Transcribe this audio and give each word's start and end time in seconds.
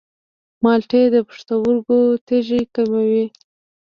مالټې 0.63 1.03
د 1.13 1.15
پښتورګو 1.27 1.99
تیږې 2.27 2.61
کموي. 2.75 3.25